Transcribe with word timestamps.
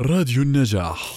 راديو 0.00 0.42
النجاح. 0.42 1.12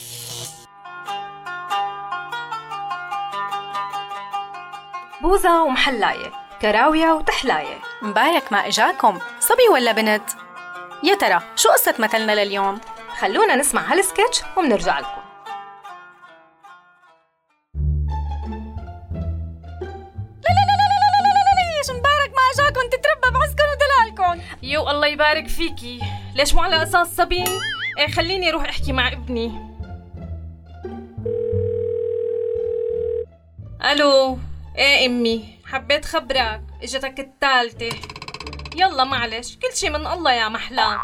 بوزة 5.21 5.63
ومحلاية 5.63 6.31
كراوية 6.61 7.11
وتحلاية. 7.11 7.79
مبارك 8.01 8.51
ما 8.51 8.67
إجاكم 8.67 9.19
صبي 9.39 9.69
ولا 9.73 9.91
بنت؟ 9.91 10.29
يا 11.03 11.15
ترى 11.15 11.41
شو 11.55 11.69
قصة 11.69 11.95
مثلنا 11.99 12.43
لليوم؟ 12.45 12.81
خلونا 13.19 13.55
نسمع 13.55 13.81
هالسكتش 13.81 14.41
ومنرجع 14.57 14.99
لكم. 14.99 15.21
ليش 21.77 21.89
مبارك 21.89 22.31
ما 22.35 22.63
إجاكم؟ 22.63 22.89
تتربى 22.89 23.39
بعزكم 23.39 23.63
ودلالكم. 23.71 24.41
يو 24.63 24.89
الله 24.89 25.07
يبارك 25.07 25.47
فيكي. 25.47 26.01
ليش 26.35 26.53
مو 26.53 26.61
على 26.61 26.83
أساس 26.83 27.07
صبي 27.15 27.43
خليني 28.05 28.49
أروح 28.49 28.69
أحكي 28.69 28.91
مع 28.91 29.07
ابني. 29.07 29.51
ألو 33.91 34.39
إيه 34.77 35.05
أمي؟ 35.05 35.45
حبيت 35.65 36.05
خبرك. 36.05 36.61
إجتك 36.83 37.19
الثالثة. 37.19 37.97
يلا 38.75 39.03
معلش 39.03 39.55
كل 39.55 39.77
شي 39.77 39.89
من 39.89 40.07
الله 40.07 40.33
يا 40.33 40.49
محلام 40.49 40.99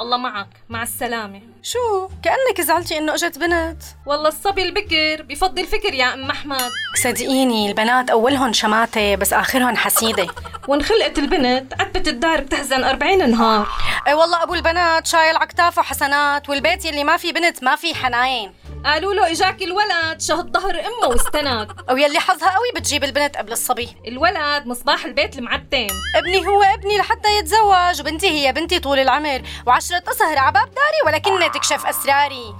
الله 0.00 0.16
معك. 0.16 0.48
مع 0.68 0.82
السلامة. 0.82 1.40
شو؟ 1.62 2.08
كأنك 2.22 2.60
زعلتي 2.60 2.98
إنه 2.98 3.14
أجت 3.14 3.38
بنت؟ 3.38 3.82
والله 4.06 4.28
الصبي 4.28 4.62
البكر 4.62 5.22
بفضل 5.22 5.66
فكر 5.66 5.94
يا 5.94 6.14
أم 6.14 6.30
أحمد. 6.30 6.70
صدقيني 7.02 7.68
البنات 7.68 8.10
اولهم 8.10 8.52
شماتة 8.52 9.14
بس 9.14 9.32
اخرهم 9.32 9.76
حسيدة. 9.76 10.26
وانخلقت 10.68 11.18
البنت 11.18 11.74
عتبة 11.80 12.10
الدار 12.10 12.40
بتحزن 12.40 12.84
أربعين 12.84 13.30
نهار. 13.30 13.68
والله 14.08 14.42
أبو 14.42 14.54
البنات 14.54 15.06
شايل 15.06 15.36
عكتافه 15.36 15.82
حسنات 15.82 16.48
والبيت 16.48 16.84
يلي 16.84 17.04
ما 17.04 17.16
في 17.16 17.32
بنت 17.32 17.62
ما 17.64 17.76
في 17.76 17.94
حناين. 17.94 18.54
قالوا 18.84 19.14
له 19.14 19.32
إجاك 19.32 19.62
الولد 19.62 20.20
شهد 20.20 20.52
ظهر 20.52 20.80
أمه 20.80 21.08
واستند 21.08 21.72
أو 21.90 21.96
يلي 21.96 22.20
حظها 22.20 22.50
قوي 22.50 22.66
بتجيب 22.76 23.04
البنت 23.04 23.36
قبل 23.36 23.52
الصبي. 23.52 23.96
الولد 24.08 24.66
مصباح 24.66 25.04
البيت 25.04 25.38
المعتم. 25.38 25.86
ابني 26.16 26.46
هو 26.46 26.62
ابني 26.62 26.98
لحتى 26.98 27.38
يتزوج 27.38 28.00
وبنتي 28.00 28.30
هي 28.30 28.52
بنتي 28.52 28.78
طول 28.78 28.98
العمر. 28.98 29.42
وعشرة 29.66 30.02
أسهر 30.10 30.38
عباب 30.38 30.68
داري 30.74 31.00
ولكنها 31.06 31.48
تكشف 31.48 31.86
أسراري. 31.86 32.54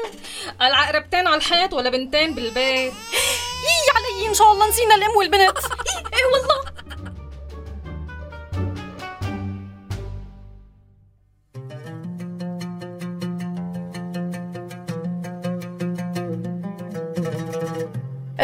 قال 0.60 0.74
عقربتين 0.74 1.26
على 1.26 1.36
الحيط 1.36 1.72
ولا 1.74 1.90
بنتين 1.90 2.34
بالبيت. 2.34 2.92
يي 3.66 3.90
علي 3.96 4.28
إن 4.28 4.34
شاء 4.34 4.52
الله 4.52 4.68
نسينا 4.68 4.94
الأم 4.94 5.16
والبنت. 5.16 5.58
إيه 6.14 6.24
والله. 6.32 6.65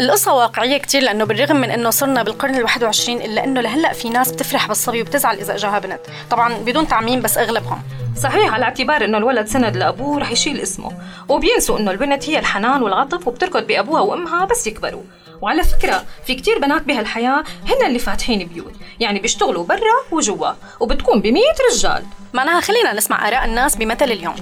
القصة 0.03 0.35
واقعية 0.35 0.79
كتير 0.79 1.03
لأنه 1.03 1.25
بالرغم 1.25 1.57
من 1.57 1.71
أنه 1.71 1.91
صرنا 1.91 2.23
بالقرن 2.23 2.55
الواحد 2.55 2.85
وعشرين 2.85 3.23
إلا 3.23 3.45
أنه 3.45 3.61
لهلأ 3.61 3.93
في 3.93 4.09
ناس 4.09 4.33
بتفرح 4.33 4.69
بالصبي 4.69 5.03
وبتزعل 5.03 5.37
إذا 5.37 5.55
إجاها 5.55 5.79
بنت. 5.79 6.01
طبعا 6.31 6.55
بدون 6.55 6.89
تعميم 6.89 7.23
بس 7.23 7.39
أغلبهم. 7.39 7.83
صحيح 8.23 8.55
على 8.55 8.65
اعتبار 8.65 9.05
إنه 9.05 9.19
الولد 9.19 9.47
سند 9.47 9.77
لأبوه 9.77 10.19
رح 10.21 10.31
يشيل 10.31 10.61
اسمه. 10.61 10.93
وبينسوا 11.29 11.79
إنه 11.79 11.91
البنت 11.91 12.29
هي 12.29 12.39
الحنان 12.39 12.83
والعطف 12.83 13.29
وبتركض 13.29 13.67
بأبوها 13.67 14.01
وأمها 14.01 14.45
بس 14.45 14.67
يكبروا. 14.67 15.03
وعلى 15.41 15.63
فكرة 15.65 16.05
في 16.27 16.35
كتير 16.35 16.59
بنات 16.59 16.83
بهالحياة 16.83 17.45
هن 17.67 17.87
اللي 17.87 17.99
فاتحين 17.99 18.49
بيوت. 18.49 18.75
يعني 19.01 19.19
بيشتغلوا 19.19 19.65
برا 19.65 19.97
وجوا 20.11 20.53
وبتكون 20.81 21.21
بمية 21.21 21.55
رجال. 21.73 22.05
معناها 22.33 22.61
خلينا 22.61 22.93
نسمع 22.93 23.29
آراء 23.29 23.45
الناس 23.45 23.77
بمثل 23.77 24.05
اليوم. 24.05 24.37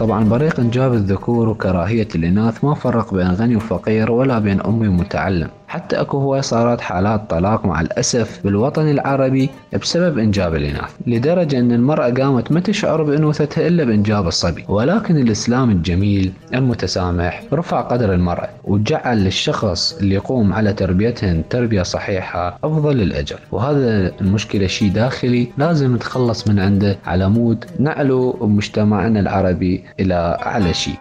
طبعا 0.00 0.24
بريق 0.24 0.60
إنجاب 0.60 0.92
الذكور 0.92 1.48
وكراهية 1.48 2.08
الإناث 2.14 2.64
ما 2.64 2.74
فرق 2.74 3.14
بين 3.14 3.30
غني 3.30 3.56
وفقير 3.56 4.10
ولا 4.12 4.38
بين 4.38 4.60
أمي 4.60 4.88
ومتعلم. 4.88 5.48
حتى 5.70 6.00
أكو 6.00 6.18
هواي 6.18 6.42
صارت 6.42 6.80
حالات 6.80 7.30
طلاق 7.30 7.64
مع 7.66 7.80
الأسف 7.80 8.40
بالوطن 8.44 8.88
العربي 8.90 9.50
بسبب 9.82 10.18
إنجاب 10.18 10.54
الإناث 10.54 10.90
لدرجة 11.06 11.58
أن 11.58 11.72
المرأة 11.72 12.10
قامت 12.10 12.52
ما 12.52 12.60
تشعر 12.60 13.02
بأنوثتها 13.02 13.66
إلا 13.66 13.84
بإنجاب 13.84 14.26
الصبي. 14.26 14.64
ولكن 14.68 15.16
الإسلام 15.16 15.70
الجميل 15.70 16.32
المتسامح 16.54 17.42
رفع 17.52 17.80
قدر 17.80 18.14
المرأة 18.14 18.48
وجعل 18.64 19.24
للشخص 19.24 19.98
اللي 20.00 20.14
يقوم 20.14 20.52
على 20.52 20.72
تربيتهن 20.72 21.42
تربية 21.50 21.82
صحيحة 21.82 22.58
أفضل 22.64 23.00
الأجر 23.02 23.38
وهذا 23.52 24.12
المشكلة 24.20 24.66
شيء 24.66 24.92
داخلي 24.92 25.48
لازم 25.58 25.94
نتخلص 25.94 26.48
من 26.48 26.60
عنده 26.60 26.98
على 27.06 27.28
مود 27.28 27.64
نعلو 27.78 28.36
مجتمعنا 28.40 29.20
العربي 29.20 29.84
إلى 30.00 30.38
أعلى 30.46 30.74
شيء 30.74 30.94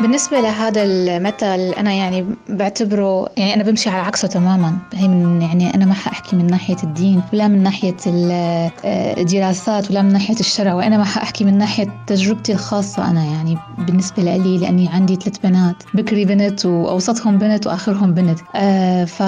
بالنسبة 0.00 0.40
لهذا 0.40 0.82
المثل 0.82 1.74
أنا 1.78 1.92
يعني 1.92 2.26
بعتبره 2.48 3.28
يعني 3.36 3.54
أنا 3.54 3.62
بمشي 3.62 3.90
على 3.90 4.02
عكسه 4.02 4.28
تماما. 4.28 4.76
هي 4.94 5.08
من 5.08 5.42
يعني 5.42 5.74
أنا 5.74 5.84
ما 5.84 5.94
حأحكي 5.94 6.36
من 6.36 6.46
ناحية 6.46 6.76
الدين 6.84 7.22
ولا 7.32 7.48
من 7.48 7.62
ناحية 7.62 7.96
ال- 8.06 8.70
الدراسات 9.18 9.90
ولا 9.90 10.02
من 10.02 10.12
ناحية 10.12 10.40
الشرع 10.40 10.74
وأنا 10.74 10.96
ما 10.98 11.04
حأحكي 11.04 11.44
من 11.44 11.58
ناحية 11.58 11.86
تجربتي 12.06 12.52
الخاصة 12.52 13.10
أنا. 13.10 13.24
يعني 13.24 13.58
بالنسبة 13.78 14.22
لي 14.22 14.58
لأني 14.58 14.88
عندي 14.88 15.16
ثلاث 15.16 15.38
بنات 15.38 15.76
بكري 15.94 16.24
بنت 16.24 16.66
وأوسطهم 16.66 17.38
بنت 17.38 17.66
وآخرهم 17.66 18.14
بنت. 18.14 18.38
آه 18.54 19.04
ف 19.04 19.20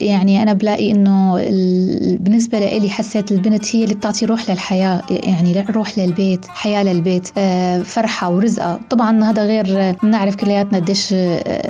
يعني 0.00 0.42
أنا 0.42 0.52
بلاقي 0.52 0.90
إنه 0.92 1.36
ال- 1.38 2.18
بالنسبة 2.18 2.58
لي 2.58 2.90
حسيت 2.90 3.32
البنت 3.32 3.76
هي 3.76 3.84
اللي 3.84 3.94
بتعطي 3.94 4.26
روح 4.26 4.50
للحياة 4.50 5.02
يعني 5.10 5.64
روح 5.70 5.98
للبيت 5.98 6.46
حياة 6.48 6.82
للبيت 6.82 7.28
آه 7.38 7.82
فرحة 7.82 8.30
ورزقة. 8.30 8.80
طبعا 8.90 9.24
هذا 9.24 9.44
غير 9.44 9.79
بنعرف 10.02 10.36
كلياتنا 10.36 10.78
قديش 10.78 11.12
آه، 11.12 11.16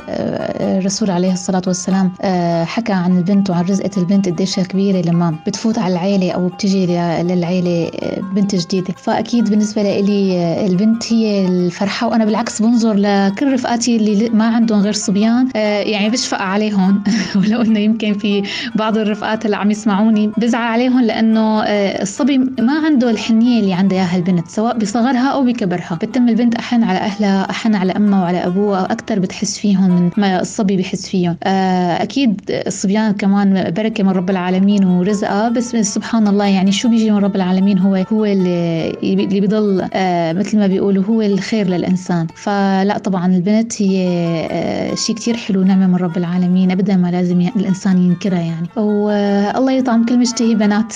آه، 0.08 0.78
الرسول 0.78 1.10
عليه 1.10 1.32
الصلاة 1.32 1.62
والسلام 1.66 2.12
آه، 2.22 2.64
حكى 2.64 2.92
عن 2.92 3.18
البنت 3.18 3.50
وعن 3.50 3.64
رزقة 3.64 3.90
البنت 3.96 4.28
قديش 4.28 4.60
كبيرة 4.60 5.00
لما 5.10 5.34
بتفوت 5.46 5.78
على 5.78 5.92
العيلة 5.92 6.30
أو 6.32 6.48
بتجي 6.48 6.86
للعيلة 7.22 7.90
آه، 8.02 8.20
بنت 8.34 8.54
جديدة. 8.54 8.94
فأكيد 8.96 9.50
بالنسبة 9.50 9.82
لي 9.82 10.38
آه، 10.38 10.66
البنت 10.66 11.12
هي 11.12 11.46
الفرحة 11.48 12.06
وأنا 12.08 12.24
بالعكس 12.24 12.62
بنظر 12.62 12.94
لكل 12.94 13.52
رفقاتي 13.52 13.96
اللي 13.96 14.28
ما 14.30 14.44
عندهم 14.44 14.80
غير 14.80 14.92
صبيان 14.92 15.48
آه، 15.56 15.80
يعني 15.82 16.10
بشفق 16.10 16.38
عليهم. 16.42 17.02
ولو 17.36 17.62
إنه 17.62 17.78
يمكن 17.78 18.12
في 18.14 18.42
بعض 18.74 18.98
الرفقات 18.98 19.44
اللي 19.46 19.56
عم 19.56 19.70
يسمعوني 19.70 20.30
بزعل 20.38 20.62
عليهم 20.72 21.00
لأنه 21.00 21.62
آه، 21.62 22.02
الصبي 22.02 22.38
ما 22.38 22.72
عنده 22.86 23.10
الحنية 23.10 23.60
اللي 23.60 23.72
عندها 23.74 24.16
البنت 24.16 24.48
سواء 24.48 24.78
بصغرها 24.78 25.28
أو 25.28 25.44
بكبرها. 25.44 25.98
بتم 26.02 26.28
البنت 26.28 26.54
أحن 26.54 26.82
على 26.84 26.98
أهلها 26.98 27.50
أحن 27.50 27.74
على 27.74 27.92
أمها 28.00 28.22
وعلى 28.22 28.46
أبوها 28.46 28.84
أكثر 28.92 29.18
بتحس 29.18 29.58
فيهم 29.58 29.90
من 29.90 30.10
ما 30.16 30.40
الصبي 30.40 30.76
بحس 30.76 31.08
فيهم. 31.08 31.36
آه، 31.44 32.02
أكيد 32.02 32.40
الصبيان 32.50 33.12
كمان 33.12 33.70
بركة 33.70 34.04
من 34.04 34.10
رب 34.10 34.30
العالمين 34.30 34.84
ورزقة 34.84 35.48
بس 35.48 35.76
سبحان 35.76 36.28
الله 36.28 36.44
يعني 36.44 36.72
شو 36.72 36.88
بيجي 36.88 37.10
من 37.10 37.18
رب 37.18 37.36
العالمين؟ 37.36 37.78
هو 37.78 37.94
هو 38.12 38.24
اللي 38.24 38.90
اللي 39.02 39.40
بيضل 39.40 39.88
آه، 39.94 40.32
مثل 40.32 40.58
ما 40.58 40.66
بيقولوا 40.66 41.04
هو 41.04 41.22
الخير 41.22 41.66
للإنسان. 41.68 42.26
فلا 42.34 42.98
طبعا 42.98 43.26
البنت 43.26 43.82
هي 43.82 44.06
آه، 44.50 44.94
شيء 44.94 45.16
كتير 45.16 45.36
حلو 45.36 45.62
نعمة 45.62 45.86
من 45.86 45.96
رب 45.96 46.16
العالمين 46.16 46.70
أبدا 46.70 46.96
ما 46.96 47.10
لازم 47.10 47.40
الإنسان 47.40 47.98
ينكرها 47.98 48.40
يعني. 48.40 48.68
والله 48.76 49.72
يطعم 49.72 50.04
كل 50.04 50.18
مشتهي 50.18 50.54
بنات. 50.54 50.94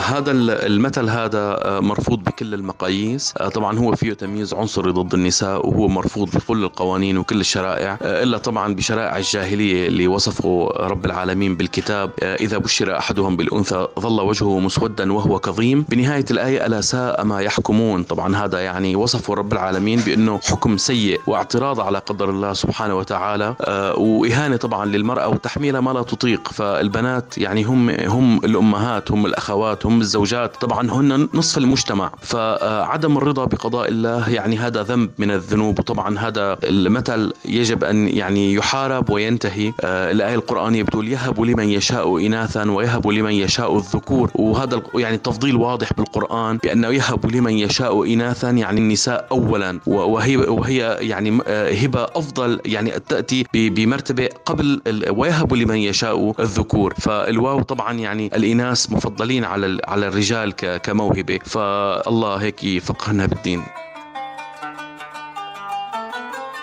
هذا 0.00 0.30
ال- 0.30 0.50
المثل 0.50 1.08
هذا 1.08 1.38
آه، 1.64 1.80
مرفوض 1.80 2.18
بكل 2.24 2.54
المقاييس. 2.54 3.34
آه، 3.38 3.48
طبعا 3.48 3.78
هو 3.78 3.94
فيه 3.94 4.12
تمييز 4.12 4.54
عنصري 4.54 4.90
ضد 4.90 5.14
النساء 5.14 5.68
وهو 5.68 5.88
مرفوض 5.88 6.30
بكل 6.30 6.64
القوانين 6.64 7.18
وكل 7.18 7.40
الشرائع. 7.40 7.98
آه، 8.02 8.22
إلا 8.22 8.38
طبعا 8.38 8.74
بشرائع 8.74 9.16
الجاهلية 9.16 9.86
اللي 9.88 10.06
وصفه 10.08 10.68
رب 10.76 11.04
العالمين 11.06 11.56
بالكتاب. 11.56 12.10
آه، 12.22 12.34
إذا 12.36 12.58
بشر 12.58 12.98
أحدهم 12.98 13.36
بالأنثى 13.36 13.86
ظل 14.00 14.20
وجهه 14.20 14.58
مسودا 14.58 15.12
وهو 15.12 15.38
كظيم. 15.38 15.84
بنهاية 15.88 16.24
الآية 16.30 16.66
ألا 16.66 16.80
ساء 16.80 17.24
ما 17.24 17.40
يحكمون؟ 17.40 18.02
طبعا 18.02 18.36
هذا 18.36 18.60
يعني 18.60 18.96
وصفه 18.96 19.34
رب 19.34 19.52
العالمين 19.52 20.00
بأنه 20.00 20.40
حكم 20.44 20.76
سيء 20.76 21.20
واعتراض 21.26 21.80
على 21.80 21.98
قدر 21.98 22.30
الله 22.30 22.52
سبحانه 22.52 22.94
وتعالى. 22.94 23.54
آه، 23.60 23.94
وإهانة 23.98 24.56
طبعا 24.56 24.86
للمرأة 24.86 25.28
وتحميلها 25.28 25.80
ما 25.80 25.90
لا 25.90 26.02
تطيق. 26.02 26.48
فالبنات 26.48 27.38
يعني 27.38 27.62
هم 27.64 27.90
هم 27.90 28.38
الأمهات 28.44 29.10
هم 29.12 29.26
الأخوات 29.56 29.86
هم 29.86 30.00
الزوجات. 30.00 30.56
طبعا 30.56 30.90
هن 30.90 31.28
نصف 31.34 31.58
المجتمع. 31.58 32.12
فعدم 32.20 33.16
الرضا 33.16 33.44
بقضاء 33.44 33.88
الله 33.88 34.30
يعني 34.30 34.56
هذا 34.58 34.82
ذنب 34.82 35.10
من 35.18 35.30
الذنوب. 35.30 35.78
وطبعا 35.78 36.18
هذا 36.18 36.58
المثل 36.64 37.32
يجب 37.44 37.84
أن 37.84 38.08
يعني 38.08 38.54
يحارب 38.54 39.10
وينتهي. 39.10 39.72
آه، 39.80 40.10
الآية 40.12 40.34
القرآنية 40.34 40.82
بتقول 40.82 41.08
يهب 41.08 41.40
لمن 41.40 41.68
يشاء 41.68 42.26
إناثا 42.26 42.70
ويهب 42.70 43.06
لمن 43.08 43.32
يشاء 43.32 43.76
الذكور. 43.76 44.30
وهذا 44.34 44.82
يعني 44.94 45.14
التفضيل 45.16 45.56
واضح 45.56 45.92
بالقرآن 45.92 46.56
بأنه 46.56 46.88
يهب 46.88 47.26
لمن 47.26 47.52
يشاء 47.52 48.12
إناثا 48.14 48.50
يعني 48.50 48.80
النساء 48.80 49.26
أولا. 49.32 49.80
وهي 49.86 50.36
وهي 50.36 50.98
يعني 51.00 51.38
آه، 51.46 51.72
هبة 51.72 52.04
أفضل 52.04 52.60
يعني 52.64 52.90
تأتي 53.08 53.44
بمرتبة 53.54 54.28
قبل 54.46 54.80
ويهب 55.10 55.54
لمن 55.54 55.76
يشاء 55.76 56.34
الذكور. 56.40 56.94
فالواو 56.98 57.62
طبعا 57.62 57.92
يعني 57.92 58.26
الإناث 58.26 58.92
مفضلين 58.92 59.44
على 59.46 59.78
على 59.88 60.06
الرجال 60.08 60.52
كموهبة. 60.56 61.38
فالله 61.44 62.36
هيك 62.36 62.64
يفقهنا 62.64 63.26
بالدين. 63.26 63.62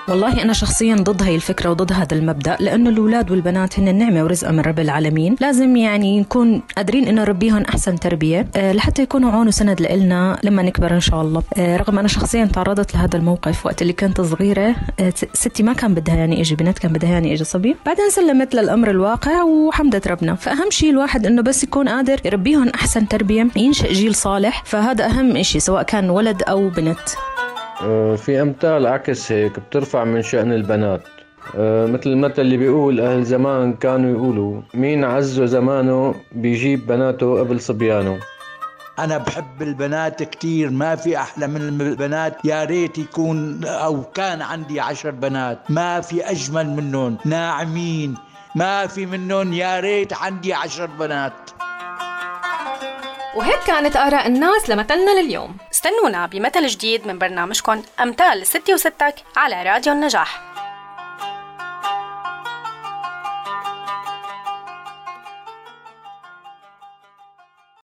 والله 0.07 0.41
أنا 0.41 0.53
شخصيا 0.53 0.95
ضد 0.95 1.23
هاي 1.23 1.35
الفكرة 1.35 1.69
وضد 1.69 1.93
هذا 1.93 2.17
المبدأ 2.17 2.57
لأنه 2.59 2.89
الأولاد 2.89 3.31
والبنات 3.31 3.79
هن 3.79 3.87
النعمة 3.87 4.23
ورزقة 4.23 4.51
من 4.51 4.59
رب 4.59 4.79
العالمين. 4.79 5.35
لازم 5.39 5.75
يعني 5.75 6.19
نكون 6.19 6.61
قادرين 6.77 7.07
إنه 7.07 7.21
نربيهم 7.21 7.61
أحسن 7.61 7.99
تربية 7.99 8.47
أه 8.55 8.71
لحتى 8.71 9.01
يكونوا 9.01 9.31
عون 9.31 9.47
وسند 9.47 9.81
لإلنا 9.81 10.39
لما 10.43 10.61
نكبر 10.63 10.93
إن 10.93 10.99
شاء 10.99 11.21
الله. 11.21 11.43
أه 11.57 11.77
رغم 11.77 11.99
أنا 11.99 12.07
شخصيا 12.07 12.45
تعرضت 12.45 12.95
لهذا 12.95 13.17
الموقف 13.17 13.65
وقت 13.65 13.81
اللي 13.81 13.93
كنت 13.93 14.21
صغيرة 14.21 14.75
أه 14.99 15.13
ستي 15.33 15.63
ما 15.63 15.73
كان 15.73 15.93
بدها 15.93 16.15
يعني 16.15 16.41
إجي 16.41 16.55
بنت 16.55 16.79
كان 16.79 16.93
بدها 16.93 17.09
يعني 17.09 17.33
إجي 17.33 17.43
صبي. 17.43 17.75
بعدين 17.85 18.09
سلمت 18.09 18.55
للأمر 18.55 18.89
الواقع 18.89 19.43
وحمدت 19.43 20.07
ربنا. 20.07 20.35
فأهم 20.35 20.69
شيء 20.69 20.89
الواحد 20.89 21.25
إنه 21.25 21.41
بس 21.41 21.63
يكون 21.63 21.89
قادر 21.89 22.19
يربيهم 22.25 22.69
أحسن 22.69 23.07
تربية 23.07 23.47
ينشأ 23.55 23.93
جيل 23.93 24.15
صالح. 24.15 24.63
فهذا 24.65 25.05
أهم 25.05 25.43
شيء 25.43 25.61
سواء 25.61 25.83
كان 25.83 26.09
ولد 26.09 26.43
أو 26.43 26.69
بنت. 26.69 26.97
آه، 26.99 27.32
في 28.17 28.41
أمثال 28.41 28.87
عكس 28.87 29.31
هيك 29.31 29.59
بترفع 29.59 30.03
من 30.03 30.21
شأن 30.21 30.51
البنات. 30.53 31.01
آه، 31.57 31.85
مثل 31.85 32.09
المثل 32.09 32.41
اللي 32.41 32.57
بيقول 32.57 32.99
أهل 33.01 33.23
زمان 33.23 33.73
كانوا 33.73 34.11
يقولوا 34.11 34.61
مين 34.73 35.03
عزه 35.03 35.45
زمانه 35.45 36.15
بيجيب 36.31 36.87
بناته 36.87 37.39
قبل 37.39 37.61
صبيانه. 37.61 38.19
أنا 38.99 39.17
بحب 39.17 39.61
البنات 39.61 40.23
كتير 40.23 40.69
ما 40.69 40.95
في 40.95 41.17
أحلى 41.17 41.47
من 41.47 41.81
البنات. 41.81 42.45
يا 42.45 42.63
ريت 42.63 42.97
يكون 42.97 43.65
أو 43.65 44.03
كان 44.03 44.41
عندي 44.41 44.79
عشر 44.79 45.11
بنات 45.11 45.59
ما 45.71 46.01
في 46.01 46.31
أجمل 46.31 46.69
منهم. 46.69 47.17
ناعمين 47.25 48.15
ما 48.55 48.87
في 48.87 49.05
منهم. 49.05 49.53
يا 49.53 49.79
ريت 49.79 50.13
عندي 50.13 50.53
عشر 50.53 50.85
بنات. 50.85 51.33
وهيك 53.37 53.59
كانت 53.67 53.97
آراء 53.97 54.27
الناس 54.27 54.69
لمثلنا 54.69 55.21
لليوم. 55.21 55.57
استنونا 55.83 56.25
بمثل 56.25 56.67
جديد 56.67 57.07
من 57.07 57.19
برنامجكم 57.19 57.83
أمثال 57.99 58.47
ستي 58.47 58.73
وستك 58.73 59.15
على 59.35 59.63
راديو 59.63 59.93
النجاح. 59.93 60.52